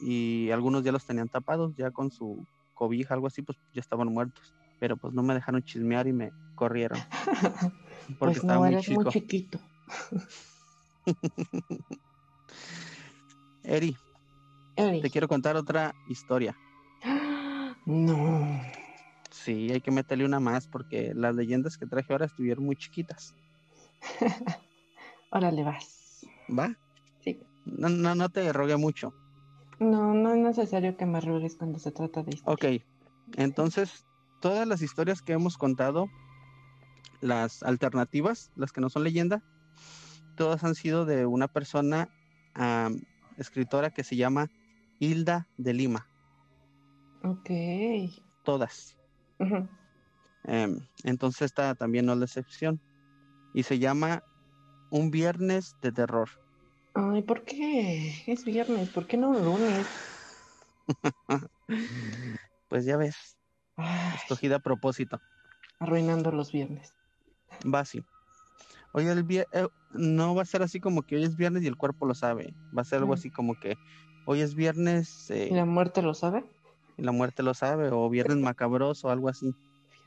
[0.00, 4.08] y algunos ya los tenían tapados, ya con su cobija, algo así, pues ya estaban
[4.08, 4.52] muertos.
[4.80, 6.98] Pero pues no me dejaron chismear y me corrieron
[8.18, 9.02] porque Pues estaba no, muy eres chico.
[9.02, 9.60] muy chiquito.
[13.62, 13.96] Eri,
[14.76, 15.00] Eri.
[15.00, 16.56] te quiero contar otra historia.
[17.86, 18.62] No.
[19.34, 23.34] Sí, hay que meterle una más porque las leyendas que traje ahora estuvieron muy chiquitas.
[25.30, 26.24] Órale, vas.
[26.56, 26.72] ¿Va?
[27.20, 27.40] Sí.
[27.66, 29.12] No, no, no te rogué mucho.
[29.80, 32.48] No, no es necesario que me ruegues cuando se trata de esto.
[32.50, 32.64] Ok,
[33.36, 34.06] entonces
[34.40, 36.08] todas las historias que hemos contado,
[37.20, 39.42] las alternativas, las que no son leyenda,
[40.36, 42.08] todas han sido de una persona
[42.54, 43.00] am,
[43.36, 44.48] escritora que se llama
[45.00, 46.06] Hilda de Lima.
[47.24, 47.50] Ok.
[48.44, 48.96] Todas.
[50.44, 52.80] Em, entonces esta también no es la excepción.
[53.52, 54.20] Y se llama
[54.90, 56.28] Un Viernes de Terror.
[56.94, 58.12] Ay, ¿por qué?
[58.26, 59.86] Es viernes, ¿por qué no lunes?
[62.68, 63.36] Pues ya ves,
[63.76, 65.20] Ay, escogida a propósito.
[65.78, 66.92] arruinando los viernes.
[67.72, 68.04] Va así.
[68.92, 71.76] Hoy el eh, no va a ser así como que hoy es viernes y el
[71.76, 72.54] cuerpo lo sabe.
[72.76, 73.76] Va a ser algo así como que
[74.24, 76.44] hoy es viernes eh, ¿Y la muerte lo sabe?
[76.96, 79.54] Y la muerte lo sabe, o viernes macabroso o algo así.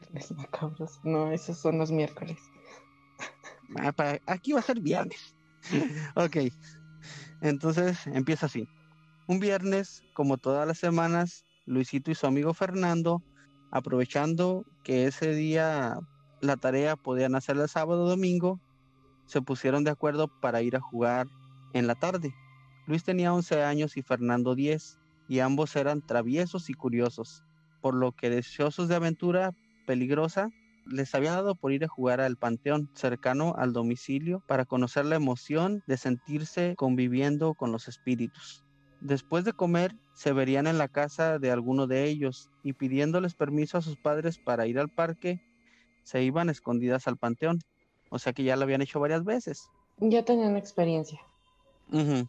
[0.02, 1.00] Viernes macabros.
[1.04, 2.38] No, esos son los miércoles.
[3.78, 3.94] Ah,
[4.26, 5.36] aquí va a ser viernes.
[6.16, 6.38] ok.
[7.42, 8.68] Entonces empieza así.
[9.28, 13.22] Un viernes, como todas las semanas, Luisito y su amigo Fernando,
[13.72, 16.00] aprovechando que ese día
[16.40, 18.60] la tarea podían hacerla el sábado o domingo,
[19.26, 21.28] se pusieron de acuerdo para ir a jugar
[21.74, 22.34] en la tarde.
[22.86, 27.44] Luis tenía 11 años y Fernando 10, y ambos eran traviesos y curiosos,
[27.82, 29.52] por lo que deseosos de aventura
[29.86, 30.50] peligrosa,
[30.86, 35.16] les había dado por ir a jugar al panteón cercano al domicilio para conocer la
[35.18, 38.64] emoción de sentirse conviviendo con los espíritus.
[39.00, 43.78] Después de comer, se verían en la casa de alguno de ellos y pidiéndoles permiso
[43.78, 45.40] a sus padres para ir al parque,
[46.04, 47.60] se iban escondidas al panteón.
[48.10, 49.60] O sea que ya lo habían hecho varias veces.
[50.00, 51.20] Ya tenían experiencia.
[51.92, 52.28] Ujú.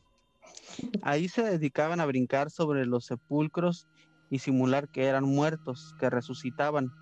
[1.03, 3.89] Ahí se dedicaban a brincar sobre los sepulcros
[4.31, 6.93] y simular que eran muertos, que resucitaban.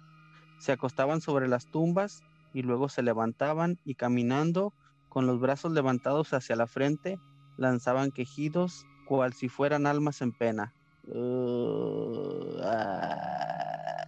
[0.59, 2.23] Se acostaban sobre las tumbas
[2.55, 4.73] y luego se levantaban y caminando
[5.09, 7.19] con los brazos levantados hacia la frente,
[7.57, 10.75] lanzaban quejidos cual si fueran almas en pena.
[11.05, 14.07] Uh, ah.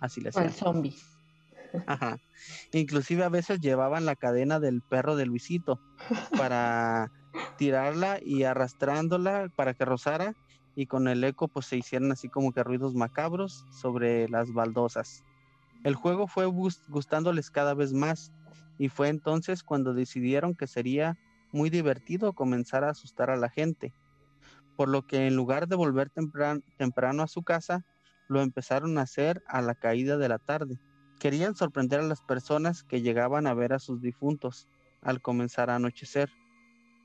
[0.00, 0.52] Así le Al hacían.
[0.52, 0.96] zombie.
[1.86, 2.18] Ajá.
[2.72, 5.80] Inclusive a veces llevaban la cadena del perro de Luisito
[6.36, 7.10] para
[7.60, 10.32] tirarla y arrastrándola para que rozara
[10.74, 15.22] y con el eco pues se hicieran así como que ruidos macabros sobre las baldosas.
[15.84, 18.32] El juego fue gus- gustándoles cada vez más
[18.78, 21.18] y fue entonces cuando decidieron que sería
[21.52, 23.92] muy divertido comenzar a asustar a la gente.
[24.78, 27.82] Por lo que en lugar de volver tempran- temprano a su casa,
[28.26, 30.78] lo empezaron a hacer a la caída de la tarde.
[31.18, 34.66] Querían sorprender a las personas que llegaban a ver a sus difuntos
[35.02, 36.30] al comenzar a anochecer.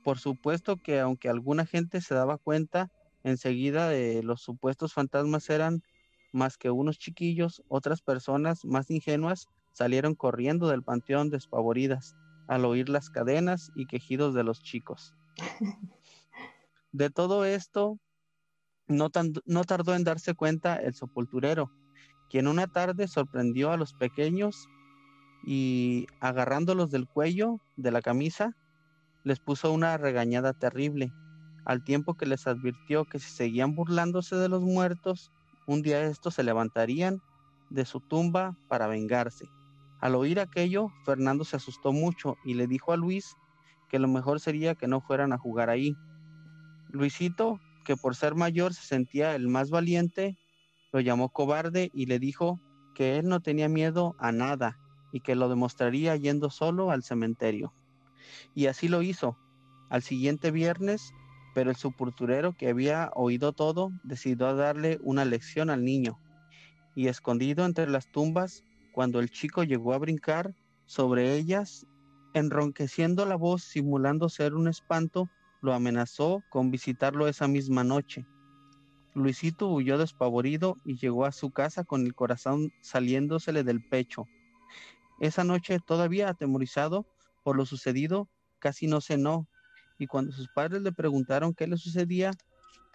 [0.06, 2.92] Por supuesto que aunque alguna gente se daba cuenta
[3.24, 5.82] enseguida de los supuestos fantasmas eran
[6.30, 12.14] más que unos chiquillos, otras personas más ingenuas salieron corriendo del panteón despavoridas
[12.46, 15.12] al oír las cadenas y quejidos de los chicos.
[16.92, 17.98] De todo esto,
[18.86, 21.72] no, tan- no tardó en darse cuenta el sepulturero,
[22.30, 24.68] quien una tarde sorprendió a los pequeños
[25.44, 28.56] y agarrándolos del cuello de la camisa,
[29.26, 31.12] les puso una regañada terrible,
[31.64, 35.32] al tiempo que les advirtió que si seguían burlándose de los muertos,
[35.66, 37.20] un día estos se levantarían
[37.68, 39.46] de su tumba para vengarse.
[40.00, 43.34] Al oír aquello, Fernando se asustó mucho y le dijo a Luis
[43.88, 45.96] que lo mejor sería que no fueran a jugar ahí.
[46.90, 50.38] Luisito, que por ser mayor se sentía el más valiente,
[50.92, 52.60] lo llamó cobarde y le dijo
[52.94, 54.78] que él no tenía miedo a nada
[55.10, 57.74] y que lo demostraría yendo solo al cementerio.
[58.54, 59.36] Y así lo hizo.
[59.90, 61.12] Al siguiente viernes,
[61.54, 66.18] pero el sepulturero que había oído todo decidió darle una lección al niño.
[66.94, 70.54] Y escondido entre las tumbas, cuando el chico llegó a brincar
[70.86, 71.86] sobre ellas,
[72.34, 75.28] enronqueciendo la voz simulando ser un espanto,
[75.62, 78.26] lo amenazó con visitarlo esa misma noche.
[79.14, 84.26] Luisito huyó despavorido y llegó a su casa con el corazón saliéndosele del pecho.
[85.20, 87.06] Esa noche, todavía atemorizado
[87.46, 88.28] por lo sucedido,
[88.58, 89.46] casi no cenó,
[90.00, 92.32] y cuando sus padres le preguntaron qué le sucedía,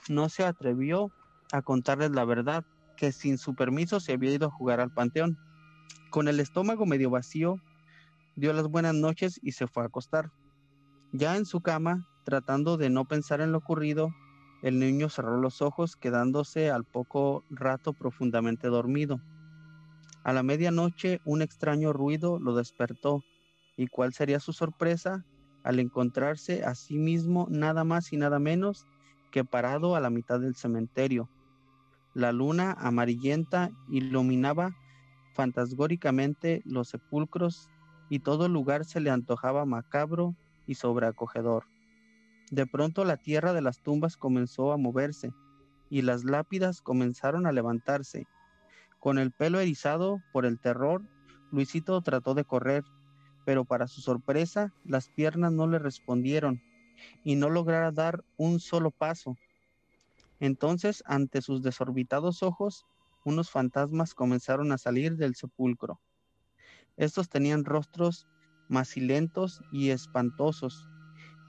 [0.10, 1.10] no se atrevió
[1.54, 2.66] a contarles la verdad,
[2.98, 5.38] que sin su permiso se había ido a jugar al panteón.
[6.10, 7.62] Con el estómago medio vacío,
[8.36, 10.34] dio las buenas noches y se fue a acostar.
[11.14, 14.14] Ya en su cama, tratando de no pensar en lo ocurrido,
[14.64, 19.22] el niño cerró los ojos, quedándose al poco rato profundamente dormido.
[20.26, 23.24] A la medianoche un extraño ruido lo despertó,
[23.82, 25.26] y cuál sería su sorpresa
[25.64, 28.86] al encontrarse a sí mismo nada más y nada menos
[29.32, 31.30] que parado a la mitad del cementerio.
[32.14, 34.76] La luna amarillenta iluminaba
[35.34, 37.70] fantasgóricamente los sepulcros
[38.08, 40.36] y todo lugar se le antojaba macabro
[40.68, 41.66] y sobreacogedor.
[42.52, 45.32] De pronto la tierra de las tumbas comenzó a moverse
[45.90, 48.28] y las lápidas comenzaron a levantarse.
[49.00, 51.02] Con el pelo erizado por el terror,
[51.52, 52.84] Luisito trató de correr,
[53.46, 56.62] pero para su sorpresa las piernas no le respondieron
[57.24, 59.38] y no lograra dar un solo paso.
[60.40, 62.86] Entonces, ante sus desorbitados ojos,
[63.24, 66.00] unos fantasmas comenzaron a salir del sepulcro.
[66.98, 68.28] Estos tenían rostros
[68.68, 70.88] macilentos y espantosos,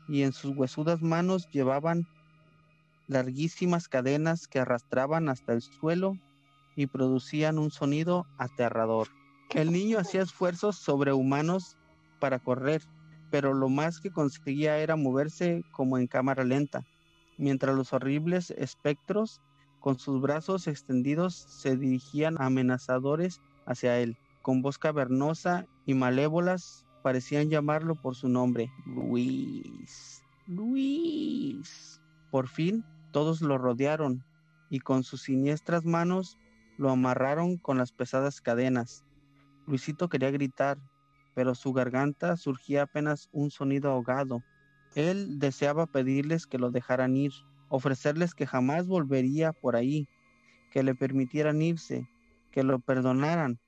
[0.09, 2.07] y en sus huesudas manos llevaban
[3.09, 6.17] larguísimas cadenas que arrastraban hasta el suelo
[6.77, 9.09] y producían un sonido aterrador.
[9.55, 11.77] El niño hacía esfuerzos sobrehumanos
[12.23, 12.83] para correr,
[13.33, 16.85] pero lo más que conseguía era moverse como en cámara lenta,
[17.37, 19.41] mientras los horribles espectros
[19.81, 24.17] con sus brazos extendidos se dirigían amenazadores hacia él.
[24.41, 28.71] Con voz cavernosa y malévolas parecían llamarlo por su nombre.
[28.87, 30.23] Luis.
[30.47, 32.01] Luis.
[32.31, 34.25] Por fin todos lo rodearon
[34.71, 36.39] y con sus siniestras manos
[36.79, 39.05] lo amarraron con las pesadas cadenas.
[39.67, 40.79] Luisito quería gritar,
[41.35, 44.43] pero su garganta surgía apenas un sonido ahogado.
[44.95, 47.33] Él deseaba pedirles que lo dejaran ir,
[47.69, 50.09] ofrecerles que jamás volvería por ahí,
[50.71, 52.07] que le permitieran irse,
[52.51, 53.59] que lo perdonaran,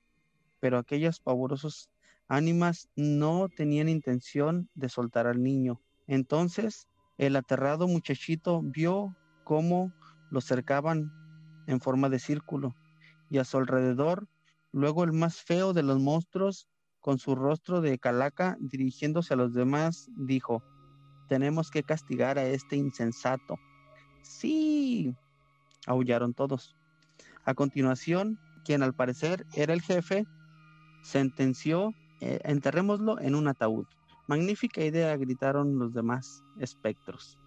[0.59, 1.89] pero aquellas pavorosas
[2.27, 5.81] ánimas no tenían intención de soltar al niño.
[6.07, 9.93] Entonces el aterrado muchachito vio cómo
[10.31, 11.11] lo cercaban
[11.67, 12.75] en forma de círculo
[13.29, 14.27] y a su alrededor,
[14.71, 16.67] luego el más feo de los monstruos,
[17.05, 20.63] con su rostro de calaca, dirigiéndose a los demás, dijo,
[21.27, 23.59] tenemos que castigar a este insensato.
[24.23, 25.13] Sí,
[25.85, 26.75] aullaron todos.
[27.43, 30.25] A continuación, quien al parecer era el jefe,
[31.03, 33.85] sentenció, eh, enterrémoslo en un ataúd.
[34.25, 37.37] Magnífica idea, gritaron los demás espectros.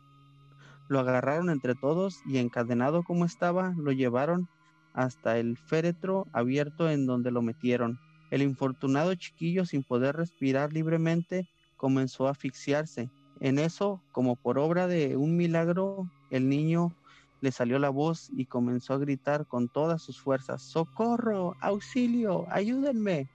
[0.86, 4.48] Lo agarraron entre todos y encadenado como estaba, lo llevaron
[4.92, 7.98] hasta el féretro abierto en donde lo metieron.
[8.30, 13.10] El infortunado chiquillo, sin poder respirar libremente, comenzó a asfixiarse.
[13.40, 16.94] En eso, como por obra de un milagro, el niño
[17.40, 21.54] le salió la voz y comenzó a gritar con todas sus fuerzas, ¡Socorro!
[21.60, 22.46] ¡Auxilio!
[22.50, 23.28] ¡Ayúdenme!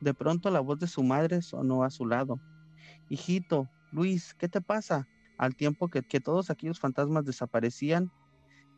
[0.00, 2.40] De pronto la voz de su madre sonó a su lado.
[3.10, 5.06] Hijito, Luis, ¿qué te pasa?
[5.36, 8.10] Al tiempo que, que todos aquellos fantasmas desaparecían,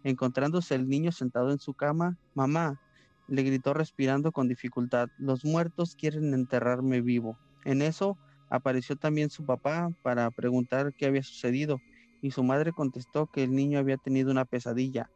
[0.05, 2.81] encontrándose el niño sentado en su cama, mamá,
[3.29, 7.39] le gritó respirando con dificultad, los muertos quieren enterrarme vivo.
[7.65, 8.19] En eso
[8.51, 11.81] apareció también su papá para preguntar qué había sucedido
[12.21, 15.11] y su madre contestó que el niño había tenido una pesadilla.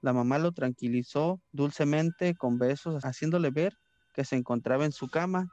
[0.00, 3.76] La mamá lo tranquilizó dulcemente con besos, haciéndole ver
[4.14, 5.48] que se encontraba en su cama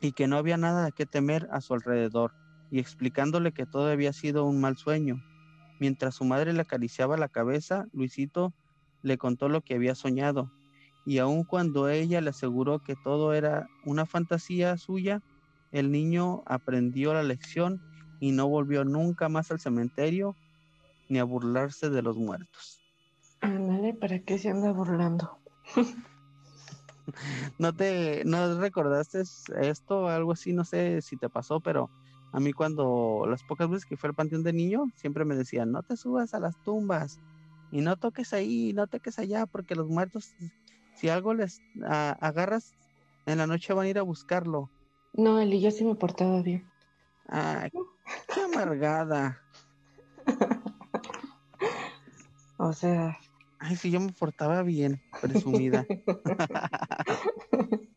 [0.00, 2.32] y que no había nada que temer a su alrededor,
[2.70, 5.22] y explicándole que todo había sido un mal sueño.
[5.80, 8.52] Mientras su madre le acariciaba la cabeza, Luisito
[9.02, 10.50] le contó lo que había soñado,
[11.08, 15.22] y aun cuando ella le aseguró que todo era una fantasía suya,
[15.72, 17.80] el niño aprendió la lección
[18.20, 20.36] y no volvió nunca más al cementerio
[21.08, 22.82] ni a burlarse de los muertos.
[23.40, 25.38] Ándale, ¿para qué se anda burlando?
[27.58, 29.22] ¿No te no recordaste
[29.62, 30.52] esto o algo así?
[30.52, 31.88] No sé si te pasó, pero
[32.34, 35.72] a mí cuando las pocas veces que fue al panteón de niño, siempre me decían,
[35.72, 37.18] no te subas a las tumbas
[37.72, 40.34] y no toques ahí, no toques allá, porque los muertos,
[40.98, 42.74] si algo les agarras,
[43.26, 44.68] en la noche van a ir a buscarlo.
[45.12, 46.68] No, Eli, yo sí me portaba bien.
[47.28, 47.70] Ay,
[48.34, 49.40] qué amargada.
[52.58, 53.16] o sea.
[53.60, 55.86] Ay, sí, yo me portaba bien, presumida.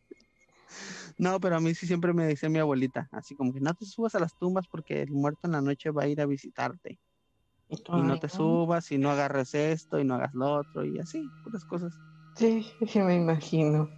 [1.18, 3.84] no, pero a mí sí siempre me decía mi abuelita, así como que no te
[3.84, 7.00] subas a las tumbas porque el muerto en la noche va a ir a visitarte.
[7.68, 11.32] Y, no te subas y no agarres esto y no hagas lo otro y así,
[11.42, 11.98] puras cosas.
[12.34, 13.90] Sí, sí me imagino.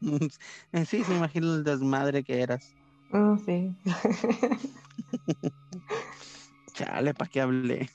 [0.86, 2.74] sí, se imagino el desmadre que eras.
[3.12, 3.76] Ah, sí.
[6.74, 7.90] Chale, ¿para qué hablé?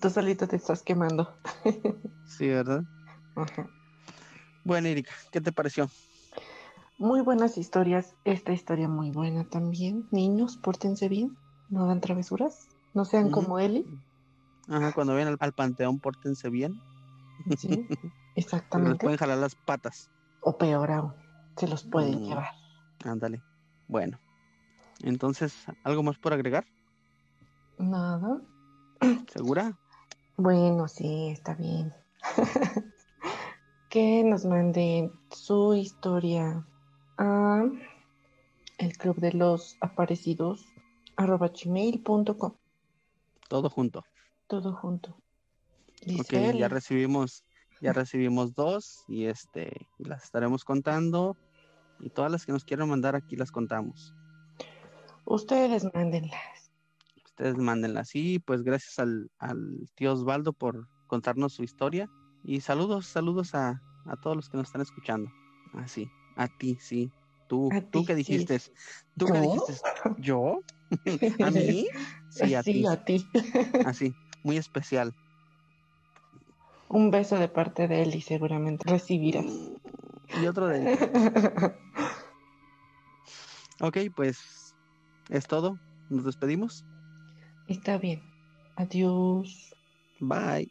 [0.00, 1.38] Tú solito te estás quemando.
[2.24, 2.82] sí, ¿verdad?
[4.64, 5.88] Bueno, Erika, ¿qué te pareció?
[6.98, 8.16] Muy buenas historias.
[8.24, 10.08] Esta historia muy buena también.
[10.10, 11.36] Niños, pórtense bien.
[11.68, 12.68] No hagan travesuras.
[12.94, 13.84] No sean como Eli.
[14.68, 16.82] Ajá, cuando vayan al, panteón, pórtense bien.
[17.56, 17.86] Sí,
[18.36, 18.92] exactamente.
[18.92, 20.10] les pueden jalar las patas.
[20.40, 21.14] O peor aún,
[21.56, 22.24] se los pueden mm.
[22.24, 22.50] llevar.
[23.04, 23.42] Ándale.
[23.88, 24.18] Bueno.
[25.02, 26.66] Entonces, ¿algo más por agregar?
[27.78, 28.40] Nada.
[29.32, 29.78] ¿Segura?
[30.36, 31.92] Bueno, sí, está bien.
[33.88, 36.66] que nos manden su historia
[37.18, 37.64] a
[38.78, 40.66] el club de los aparecidos
[41.16, 42.54] arroba gmail.com.
[43.48, 44.04] Todo junto.
[44.46, 45.16] Todo junto.
[46.20, 47.44] ok, ya recibimos,
[47.80, 51.36] ya recibimos dos y este las estaremos contando
[52.00, 54.14] y todas las que nos quieran mandar aquí las contamos.
[55.24, 56.70] Ustedes mándenlas.
[57.24, 58.14] Ustedes mándenlas.
[58.14, 59.30] Y pues gracias al,
[59.94, 62.08] tío Osvaldo por contarnos su historia.
[62.44, 63.82] Y saludos, saludos a,
[64.22, 65.30] todos los que nos están escuchando.
[65.74, 67.10] Así, a ti, sí.
[67.48, 68.60] Tú, tú que dijiste,
[69.16, 69.74] tú que dijiste,
[70.18, 70.60] yo,
[71.44, 71.86] a mí,
[72.30, 72.86] sí, a ti.
[72.86, 73.26] a ti.
[73.84, 75.14] Así, muy especial.
[76.88, 79.46] Un beso de parte de él y seguramente recibirás.
[80.40, 80.98] Y otro de él.
[83.80, 84.74] ok, pues
[85.30, 85.78] es todo.
[86.08, 86.84] Nos despedimos.
[87.68, 88.22] Está bien.
[88.76, 89.74] Adiós.
[90.20, 90.70] Bye.